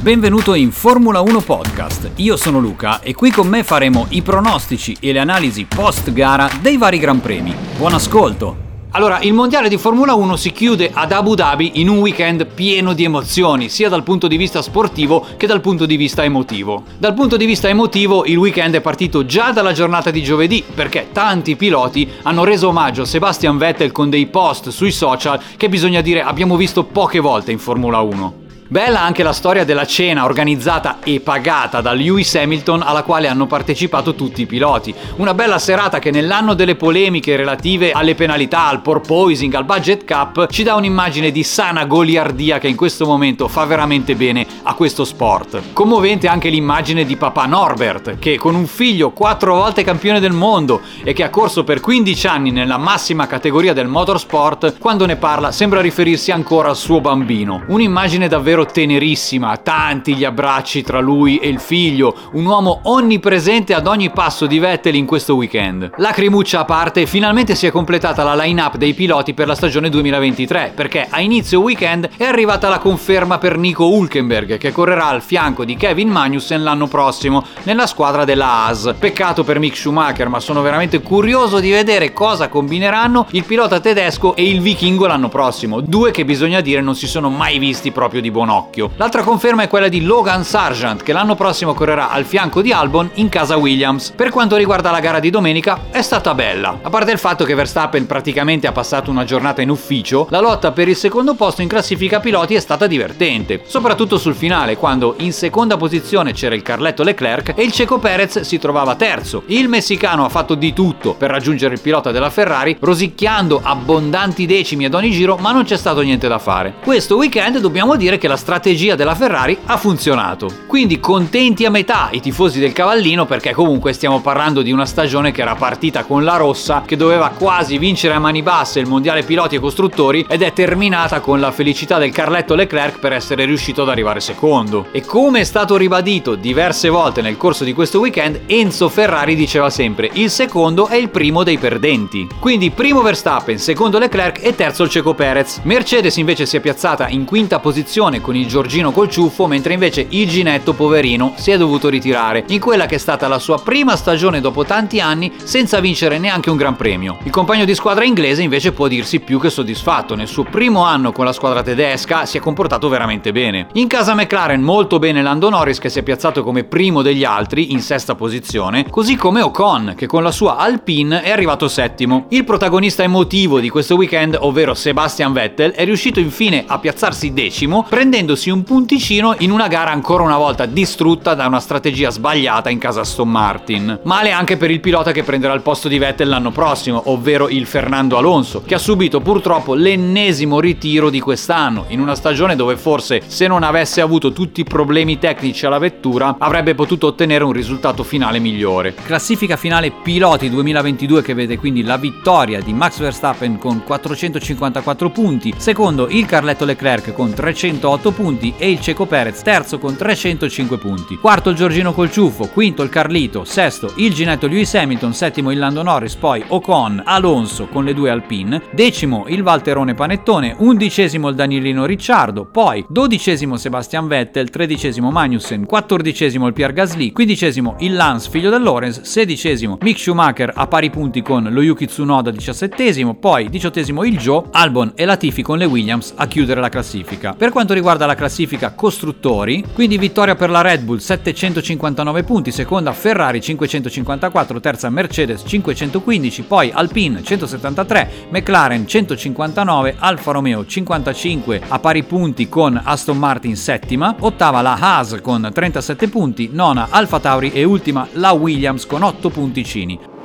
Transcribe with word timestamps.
Benvenuto 0.00 0.54
in 0.54 0.70
Formula 0.70 1.20
1 1.20 1.40
Podcast. 1.40 2.10
Io 2.16 2.36
sono 2.36 2.60
Luca 2.60 3.00
e 3.00 3.14
qui 3.14 3.30
con 3.30 3.48
me 3.48 3.64
faremo 3.64 4.06
i 4.10 4.22
pronostici 4.22 4.96
e 5.00 5.10
le 5.10 5.18
analisi 5.18 5.64
post 5.64 6.12
gara 6.12 6.48
dei 6.60 6.76
vari 6.76 6.98
Gran 6.98 7.20
Premi. 7.20 7.52
Buon 7.76 7.94
ascolto! 7.94 8.64
Allora, 8.90 9.20
il 9.20 9.32
mondiale 9.32 9.68
di 9.68 9.76
Formula 9.76 10.14
1 10.14 10.36
si 10.36 10.52
chiude 10.52 10.90
ad 10.92 11.12
Abu 11.12 11.34
Dhabi 11.34 11.80
in 11.80 11.88
un 11.88 11.98
weekend 11.98 12.46
pieno 12.46 12.92
di 12.92 13.04
emozioni, 13.04 13.68
sia 13.68 13.88
dal 13.88 14.04
punto 14.04 14.28
di 14.28 14.36
vista 14.36 14.62
sportivo 14.62 15.26
che 15.36 15.46
dal 15.46 15.60
punto 15.60 15.86
di 15.86 15.96
vista 15.96 16.22
emotivo. 16.22 16.84
Dal 16.98 17.12
punto 17.12 17.36
di 17.36 17.46
vista 17.46 17.68
emotivo, 17.68 18.24
il 18.26 18.36
weekend 18.36 18.74
è 18.74 18.80
partito 18.80 19.26
già 19.26 19.50
dalla 19.50 19.72
giornata 19.72 20.10
di 20.10 20.22
giovedì, 20.22 20.62
perché 20.72 21.08
tanti 21.10 21.56
piloti 21.56 22.08
hanno 22.22 22.44
reso 22.44 22.68
omaggio 22.68 23.02
a 23.02 23.06
Sebastian 23.06 23.58
Vettel 23.58 23.92
con 23.92 24.08
dei 24.08 24.26
post 24.26 24.68
sui 24.68 24.92
social 24.92 25.40
che 25.56 25.68
bisogna 25.68 26.00
dire 26.00 26.22
abbiamo 26.22 26.56
visto 26.56 26.84
poche 26.84 27.18
volte 27.18 27.50
in 27.50 27.58
Formula 27.58 28.00
1. 28.00 28.44
Bella 28.68 29.00
anche 29.00 29.22
la 29.22 29.32
storia 29.32 29.64
della 29.64 29.86
cena 29.86 30.24
organizzata 30.24 30.98
e 31.04 31.20
pagata 31.20 31.80
da 31.80 31.92
Lewis 31.92 32.34
Hamilton 32.34 32.82
alla 32.82 33.04
quale 33.04 33.28
hanno 33.28 33.46
partecipato 33.46 34.16
tutti 34.16 34.42
i 34.42 34.46
piloti. 34.46 34.92
Una 35.18 35.34
bella 35.34 35.60
serata 35.60 36.00
che 36.00 36.10
nell'anno 36.10 36.52
delle 36.54 36.74
polemiche 36.74 37.36
relative 37.36 37.92
alle 37.92 38.16
penalità, 38.16 38.66
al 38.66 38.80
porpoising, 38.80 39.54
al 39.54 39.64
budget 39.64 40.04
cap, 40.04 40.48
ci 40.48 40.64
dà 40.64 40.74
un'immagine 40.74 41.30
di 41.30 41.44
sana 41.44 41.84
goliardia 41.84 42.58
che 42.58 42.66
in 42.66 42.74
questo 42.74 43.06
momento 43.06 43.46
fa 43.46 43.64
veramente 43.66 44.16
bene 44.16 44.44
a 44.64 44.74
questo 44.74 45.04
sport. 45.04 45.62
Commovente 45.72 46.26
anche 46.26 46.48
l'immagine 46.48 47.04
di 47.04 47.14
papà 47.14 47.46
Norbert, 47.46 48.18
che 48.18 48.36
con 48.36 48.56
un 48.56 48.66
figlio 48.66 49.12
quattro 49.12 49.54
volte 49.54 49.84
campione 49.84 50.18
del 50.18 50.32
mondo 50.32 50.80
e 51.04 51.12
che 51.12 51.22
ha 51.22 51.30
corso 51.30 51.62
per 51.62 51.78
15 51.78 52.26
anni 52.26 52.50
nella 52.50 52.78
massima 52.78 53.28
categoria 53.28 53.72
del 53.72 53.86
motorsport, 53.86 54.76
quando 54.80 55.06
ne 55.06 55.14
parla 55.14 55.52
sembra 55.52 55.80
riferirsi 55.80 56.32
ancora 56.32 56.70
al 56.70 56.76
suo 56.76 57.00
bambino. 57.00 57.62
Un'immagine 57.68 58.26
davvero 58.26 58.54
davvero 58.56 58.66
tenerissima, 58.66 59.58
tanti 59.58 60.14
gli 60.14 60.24
abbracci 60.24 60.82
tra 60.82 61.00
lui 61.00 61.36
e 61.36 61.48
il 61.48 61.60
figlio, 61.60 62.14
un 62.32 62.46
uomo 62.46 62.80
onnipresente 62.84 63.74
ad 63.74 63.86
ogni 63.86 64.10
passo 64.10 64.46
di 64.46 64.58
Vettel 64.58 64.94
in 64.94 65.04
questo 65.04 65.34
weekend. 65.34 65.90
Lacrimuccia 65.96 66.60
a 66.60 66.64
parte, 66.64 67.04
finalmente 67.04 67.54
si 67.54 67.66
è 67.66 67.70
completata 67.70 68.22
la 68.22 68.34
line-up 68.34 68.76
dei 68.76 68.94
piloti 68.94 69.34
per 69.34 69.46
la 69.46 69.54
stagione 69.54 69.90
2023, 69.90 70.72
perché 70.74 71.06
a 71.08 71.20
inizio 71.20 71.60
weekend 71.60 72.08
è 72.16 72.24
arrivata 72.24 72.68
la 72.68 72.78
conferma 72.78 73.36
per 73.38 73.58
Nico 73.58 73.88
Hulkenberg, 73.88 74.56
che 74.56 74.72
correrà 74.72 75.08
al 75.08 75.22
fianco 75.22 75.64
di 75.64 75.76
Kevin 75.76 76.08
Magnussen 76.08 76.62
l'anno 76.62 76.86
prossimo 76.86 77.44
nella 77.64 77.86
squadra 77.86 78.24
della 78.24 78.46
Haas. 78.46 78.94
Peccato 78.98 79.44
per 79.44 79.58
Mick 79.58 79.76
Schumacher, 79.76 80.28
ma 80.28 80.40
sono 80.40 80.62
veramente 80.62 81.02
curioso 81.02 81.60
di 81.60 81.70
vedere 81.70 82.12
cosa 82.12 82.48
combineranno 82.48 83.26
il 83.32 83.44
pilota 83.44 83.80
tedesco 83.80 84.34
e 84.34 84.48
il 84.48 84.60
vichingo 84.60 85.06
l'anno 85.06 85.28
prossimo, 85.28 85.80
due 85.80 86.10
che 86.10 86.24
bisogna 86.24 86.60
dire 86.60 86.80
non 86.80 86.94
si 86.94 87.06
sono 87.06 87.28
mai 87.28 87.58
visti 87.58 87.90
proprio 87.90 88.20
di 88.20 88.30
buon 88.30 88.45
buon 88.46 88.48
occhio. 88.48 88.90
L'altra 88.96 89.22
conferma 89.22 89.64
è 89.64 89.68
quella 89.68 89.88
di 89.88 90.02
Logan 90.02 90.44
Sargent, 90.44 91.02
che 91.02 91.12
l'anno 91.12 91.34
prossimo 91.34 91.74
correrà 91.74 92.10
al 92.10 92.24
fianco 92.24 92.62
di 92.62 92.72
Albon 92.72 93.10
in 93.14 93.28
casa 93.28 93.56
Williams. 93.56 94.12
Per 94.14 94.30
quanto 94.30 94.56
riguarda 94.56 94.90
la 94.90 95.00
gara 95.00 95.18
di 95.18 95.30
domenica, 95.30 95.86
è 95.90 96.02
stata 96.02 96.34
bella. 96.34 96.78
A 96.82 96.90
parte 96.90 97.10
il 97.10 97.18
fatto 97.18 97.44
che 97.44 97.54
Verstappen 97.54 98.06
praticamente 98.06 98.66
ha 98.66 98.72
passato 98.72 99.10
una 99.10 99.24
giornata 99.24 99.62
in 99.62 99.70
ufficio, 99.70 100.28
la 100.30 100.40
lotta 100.40 100.70
per 100.70 100.88
il 100.88 100.96
secondo 100.96 101.34
posto 101.34 101.62
in 101.62 101.68
classifica 101.68 102.20
piloti 102.20 102.54
è 102.54 102.60
stata 102.60 102.86
divertente, 102.86 103.62
soprattutto 103.66 104.18
sul 104.18 104.34
finale, 104.34 104.76
quando 104.76 105.14
in 105.18 105.32
seconda 105.32 105.76
posizione 105.76 106.32
c'era 106.32 106.54
il 106.54 106.62
Carletto 106.62 107.02
Leclerc 107.02 107.54
e 107.56 107.62
il 107.62 107.72
Ceco 107.72 107.98
Perez 107.98 108.40
si 108.40 108.58
trovava 108.58 108.94
terzo. 108.94 109.42
Il 109.46 109.68
messicano 109.68 110.24
ha 110.24 110.28
fatto 110.28 110.54
di 110.54 110.72
tutto 110.72 111.14
per 111.14 111.30
raggiungere 111.30 111.74
il 111.74 111.80
pilota 111.80 112.12
della 112.12 112.30
Ferrari, 112.30 112.76
rosicchiando 112.78 113.60
abbondanti 113.62 114.46
decimi 114.46 114.84
ad 114.84 114.94
ogni 114.94 115.10
giro, 115.10 115.36
ma 115.36 115.52
non 115.52 115.64
c'è 115.64 115.76
stato 115.76 116.00
niente 116.00 116.28
da 116.28 116.38
fare. 116.38 116.74
Questo 116.82 117.16
weekend 117.16 117.58
dobbiamo 117.58 117.96
dire 117.96 118.18
che 118.18 118.28
la 118.28 118.35
la 118.36 118.42
strategia 118.42 118.94
della 118.94 119.14
Ferrari 119.14 119.56
ha 119.64 119.78
funzionato. 119.78 120.50
Quindi 120.66 121.00
contenti 121.00 121.64
a 121.64 121.70
metà 121.70 122.10
i 122.12 122.20
tifosi 122.20 122.60
del 122.60 122.74
cavallino 122.74 123.24
perché 123.24 123.54
comunque 123.54 123.94
stiamo 123.94 124.20
parlando 124.20 124.60
di 124.60 124.72
una 124.72 124.84
stagione 124.84 125.32
che 125.32 125.40
era 125.40 125.54
partita 125.54 126.04
con 126.04 126.22
la 126.22 126.36
rossa, 126.36 126.82
che 126.84 126.96
doveva 126.96 127.30
quasi 127.30 127.78
vincere 127.78 128.12
a 128.12 128.18
mani 128.18 128.42
basse 128.42 128.78
il 128.78 128.86
mondiale 128.86 129.22
piloti 129.22 129.56
e 129.56 129.58
costruttori 129.58 130.26
ed 130.28 130.42
è 130.42 130.52
terminata 130.52 131.20
con 131.20 131.40
la 131.40 131.50
felicità 131.50 131.96
del 131.96 132.12
Carletto 132.12 132.54
Leclerc 132.54 132.98
per 132.98 133.12
essere 133.14 133.46
riuscito 133.46 133.82
ad 133.82 133.88
arrivare 133.88 134.20
secondo. 134.20 134.88
E 134.92 135.00
come 135.00 135.40
è 135.40 135.44
stato 135.44 135.78
ribadito 135.78 136.34
diverse 136.34 136.90
volte 136.90 137.22
nel 137.22 137.38
corso 137.38 137.64
di 137.64 137.72
questo 137.72 138.00
weekend, 138.00 138.42
Enzo 138.46 138.90
Ferrari 138.90 139.34
diceva 139.34 139.70
sempre 139.70 140.10
il 140.12 140.28
secondo 140.28 140.88
è 140.88 140.96
il 140.96 141.08
primo 141.08 141.42
dei 141.42 141.56
perdenti. 141.56 142.28
Quindi 142.38 142.70
primo 142.70 143.00
Verstappen, 143.00 143.58
secondo 143.58 143.98
Leclerc 143.98 144.44
e 144.44 144.54
terzo 144.54 144.82
il 144.82 144.90
Ceco 144.90 145.14
Perez. 145.14 145.60
Mercedes 145.62 146.18
invece 146.18 146.44
si 146.44 146.58
è 146.58 146.60
piazzata 146.60 147.08
in 147.08 147.24
quinta 147.24 147.60
posizione 147.60 148.20
con 148.26 148.34
il 148.34 148.48
Giorgino 148.48 148.90
col 148.90 149.08
ciuffo, 149.08 149.46
mentre 149.46 149.74
invece 149.74 150.04
il 150.08 150.28
Ginetto, 150.28 150.72
poverino, 150.72 151.34
si 151.36 151.52
è 151.52 151.56
dovuto 151.56 151.88
ritirare 151.88 152.42
in 152.48 152.58
quella 152.58 152.86
che 152.86 152.96
è 152.96 152.98
stata 152.98 153.28
la 153.28 153.38
sua 153.38 153.60
prima 153.60 153.94
stagione 153.94 154.40
dopo 154.40 154.64
tanti 154.64 154.98
anni 154.98 155.30
senza 155.44 155.78
vincere 155.78 156.18
neanche 156.18 156.50
un 156.50 156.56
Gran 156.56 156.74
Premio. 156.74 157.18
Il 157.22 157.30
compagno 157.30 157.64
di 157.64 157.72
squadra 157.76 158.04
inglese 158.04 158.42
invece 158.42 158.72
può 158.72 158.88
dirsi 158.88 159.20
più 159.20 159.38
che 159.38 159.48
soddisfatto, 159.48 160.16
nel 160.16 160.26
suo 160.26 160.42
primo 160.42 160.82
anno 160.82 161.12
con 161.12 161.24
la 161.24 161.32
squadra 161.32 161.62
tedesca 161.62 162.26
si 162.26 162.36
è 162.36 162.40
comportato 162.40 162.88
veramente 162.88 163.30
bene. 163.30 163.68
In 163.74 163.86
casa 163.86 164.12
McLaren 164.16 164.60
molto 164.60 164.98
bene 164.98 165.22
Lando 165.22 165.48
Norris 165.48 165.78
che 165.78 165.88
si 165.88 166.00
è 166.00 166.02
piazzato 166.02 166.42
come 166.42 166.64
primo 166.64 167.02
degli 167.02 167.22
altri 167.22 167.70
in 167.70 167.80
sesta 167.80 168.16
posizione, 168.16 168.90
così 168.90 169.14
come 169.14 169.40
Ocon 169.40 169.94
che 169.96 170.08
con 170.08 170.24
la 170.24 170.32
sua 170.32 170.56
Alpine 170.56 171.22
è 171.22 171.30
arrivato 171.30 171.68
settimo. 171.68 172.26
Il 172.30 172.42
protagonista 172.42 173.04
emotivo 173.04 173.60
di 173.60 173.68
questo 173.68 173.94
weekend, 173.94 174.36
ovvero 174.40 174.74
Sebastian 174.74 175.32
Vettel, 175.32 175.70
è 175.70 175.84
riuscito 175.84 176.18
infine 176.18 176.64
a 176.66 176.80
piazzarsi 176.80 177.32
decimo, 177.32 177.86
prendendo 177.88 178.14
prendendosi 178.16 178.48
un 178.48 178.62
punticino 178.62 179.34
in 179.40 179.50
una 179.50 179.68
gara 179.68 179.90
ancora 179.90 180.22
una 180.22 180.38
volta 180.38 180.64
distrutta 180.64 181.34
da 181.34 181.46
una 181.46 181.60
strategia 181.60 182.08
sbagliata 182.08 182.70
in 182.70 182.78
casa 182.78 183.00
Aston 183.00 183.28
Martin. 183.28 184.00
Male 184.04 184.30
anche 184.30 184.56
per 184.56 184.70
il 184.70 184.80
pilota 184.80 185.12
che 185.12 185.22
prenderà 185.22 185.52
il 185.52 185.60
posto 185.60 185.86
di 185.86 185.98
Vettel 185.98 186.30
l'anno 186.30 186.50
prossimo, 186.50 187.10
ovvero 187.10 187.50
il 187.50 187.66
Fernando 187.66 188.16
Alonso, 188.16 188.62
che 188.64 188.74
ha 188.74 188.78
subito 188.78 189.20
purtroppo 189.20 189.74
l'ennesimo 189.74 190.60
ritiro 190.60 191.10
di 191.10 191.20
quest'anno, 191.20 191.84
in 191.88 192.00
una 192.00 192.14
stagione 192.14 192.56
dove 192.56 192.78
forse 192.78 193.20
se 193.26 193.46
non 193.48 193.62
avesse 193.62 194.00
avuto 194.00 194.32
tutti 194.32 194.62
i 194.62 194.64
problemi 194.64 195.18
tecnici 195.18 195.66
alla 195.66 195.76
vettura 195.76 196.36
avrebbe 196.38 196.74
potuto 196.74 197.08
ottenere 197.08 197.44
un 197.44 197.52
risultato 197.52 198.02
finale 198.02 198.38
migliore. 198.38 198.94
Classifica 198.94 199.58
finale 199.58 199.90
piloti 199.90 200.48
2022 200.48 201.20
che 201.20 201.34
vede 201.34 201.58
quindi 201.58 201.82
la 201.82 201.98
vittoria 201.98 202.62
di 202.62 202.72
Max 202.72 202.98
Verstappen 202.98 203.58
con 203.58 203.84
454 203.84 205.10
punti, 205.10 205.52
secondo 205.58 206.08
il 206.08 206.24
Carletto 206.24 206.64
Leclerc 206.64 207.12
con 207.12 207.34
308 207.34 208.04
108 208.06 208.12
punti 208.12 208.54
e 208.56 208.70
il 208.70 208.80
Ceco 208.80 209.06
Perez 209.06 209.42
terzo 209.42 209.78
con 209.78 209.96
305 209.96 210.78
punti. 210.78 211.16
Quarto 211.16 211.50
il 211.50 211.56
Giorgino 211.56 211.92
col 211.92 212.10
ciuffo, 212.10 212.48
quinto 212.52 212.82
il 212.82 212.88
Carlito, 212.88 213.44
sesto 213.44 213.92
il 213.96 214.12
Ginetto 214.12 214.46
Lewis 214.46 214.74
Hamilton, 214.74 215.12
settimo 215.12 215.50
il 215.50 215.58
Lando 215.58 215.82
Norris, 215.82 216.14
poi 216.14 216.42
Ocon, 216.46 217.02
Alonso 217.04 217.66
con 217.66 217.84
le 217.84 217.94
due 217.94 218.10
Alpine, 218.10 218.62
decimo 218.72 219.24
il 219.28 219.42
Valterone 219.42 219.94
Panettone, 219.94 220.54
undicesimo 220.58 221.28
il 221.28 221.34
Danilino 221.34 221.84
Ricciardo, 221.84 222.44
poi 222.44 222.84
dodicesimo 222.88 223.56
Sebastian 223.56 224.06
Vettel, 224.06 224.50
tredicesimo 224.50 225.10
Magnussen, 225.10 225.66
quattordicesimo 225.66 226.46
il 226.46 226.52
Pierre 226.52 226.72
Gasly, 226.72 227.12
quindicesimo 227.12 227.76
il 227.80 227.94
Lance 227.94 228.30
figlio 228.30 228.50
del 228.50 228.62
Lorenz, 228.62 229.00
sedicesimo 229.02 229.78
Mick 229.80 229.98
Schumacher 229.98 230.52
a 230.54 230.66
pari 230.66 230.90
punti 230.90 231.22
con 231.22 231.48
lo 231.50 231.62
Yuki 231.62 231.86
Tsunoda 231.86 232.30
diciassettesimo, 232.30 233.14
poi 233.14 233.48
diciottesimo 233.48 234.04
il 234.04 234.18
Joe, 234.18 234.44
Albon 234.52 234.92
e 234.94 235.04
Latifi 235.04 235.42
con 235.42 235.58
le 235.58 235.64
Williams 235.64 236.12
a 236.16 236.26
chiudere 236.26 236.60
la 236.60 236.68
classifica. 236.68 237.34
Per 237.36 237.50
quanto 237.50 237.74
riguarda 237.74 237.95
riguarda 237.96 238.06
la 238.06 238.14
classifica 238.14 238.72
costruttori, 238.72 239.64
quindi 239.72 239.96
vittoria 239.96 240.34
per 240.34 240.50
la 240.50 240.60
Red 240.60 240.82
Bull 240.82 240.98
759 240.98 242.22
punti, 242.22 242.52
seconda 242.52 242.92
Ferrari 242.92 243.40
554, 243.40 244.60
terza 244.60 244.90
Mercedes 244.90 245.42
515, 245.46 246.42
poi 246.42 246.70
Alpine 246.70 247.22
173, 247.22 248.10
McLaren 248.30 248.86
159, 248.86 249.96
Alfa 249.98 250.32
Romeo 250.32 250.66
55 250.66 251.62
a 251.68 251.78
pari 251.78 252.04
punti 252.04 252.48
con 252.48 252.80
Aston 252.82 253.18
Martin 253.18 253.56
settima, 253.56 254.14
ottava 254.20 254.60
la 254.60 254.76
Haas 254.78 255.18
con 255.22 255.48
37 255.52 256.08
punti, 256.08 256.50
nona 256.52 256.88
Alfa 256.90 257.18
Tauri 257.18 257.50
e 257.52 257.64
ultima 257.64 258.06
la 258.12 258.32
Williams 258.32 258.86
con 258.86 259.02
8 259.02 259.30
punticini. 259.30 260.15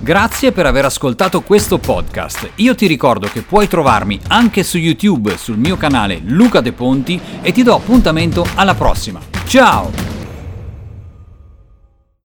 Grazie 0.00 0.52
per 0.52 0.66
aver 0.66 0.84
ascoltato 0.84 1.42
questo 1.42 1.78
podcast. 1.78 2.50
Io 2.56 2.74
ti 2.74 2.86
ricordo 2.86 3.28
che 3.28 3.42
puoi 3.42 3.68
trovarmi 3.68 4.20
anche 4.28 4.62
su 4.62 4.78
YouTube 4.78 5.36
sul 5.36 5.56
mio 5.56 5.76
canale 5.76 6.20
Luca 6.24 6.60
De 6.60 6.72
Ponti 6.72 7.20
e 7.40 7.52
ti 7.52 7.62
do 7.62 7.74
appuntamento 7.74 8.46
alla 8.54 8.74
prossima. 8.74 9.20
Ciao! 9.46 10.13